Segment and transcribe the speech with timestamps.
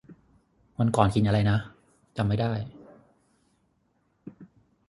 [0.79, 1.57] วันก่อนกินอะไรนะ
[2.17, 2.51] จำไม่ได้